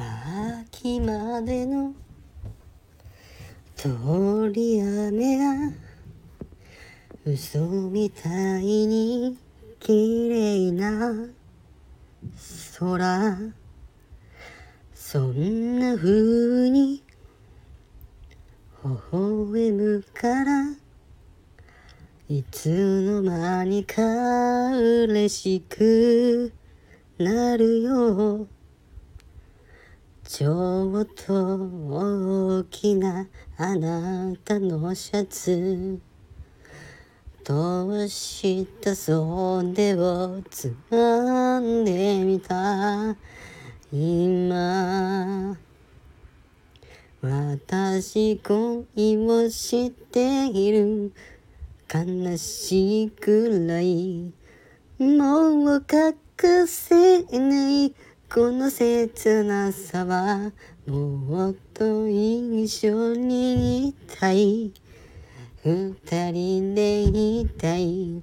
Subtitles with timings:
[0.00, 0.06] さ
[0.64, 1.92] っきまでの
[3.76, 5.74] 通り雨が
[7.26, 9.36] 嘘みたいに
[9.78, 11.12] 綺麗な
[12.78, 13.36] 空。
[14.94, 17.02] そんな風に
[18.82, 20.62] 微笑むから
[22.30, 24.02] いつの間にか
[24.78, 26.54] 嬉しく
[27.18, 28.46] なるよ。
[30.32, 33.26] ちょっと大きな
[33.56, 35.98] あなたのシャツ。
[37.42, 43.16] どうした袖をつまんでみた？
[43.92, 45.58] 今。
[47.20, 48.86] 私恋
[49.26, 51.12] をしている。
[51.92, 54.32] 悲しいくらい。
[55.00, 57.92] もう隠せない。
[58.32, 60.52] この切なさは
[60.86, 64.72] もっと一緒にいたい。
[65.64, 68.22] 二人でいたい。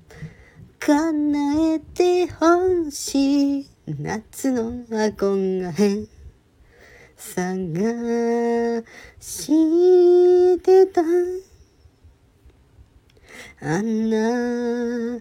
[0.80, 6.08] 叶えてほしい夏の憧れ。
[7.18, 8.84] 探
[9.20, 11.02] してた。
[13.60, 15.20] あんな